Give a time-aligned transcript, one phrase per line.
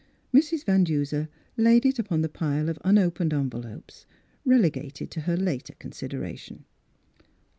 [0.33, 0.63] Mrs.
[0.65, 4.07] Van Duser laid it upon the pile of unopened envelopes,
[4.43, 6.65] rel egated to her later consideration.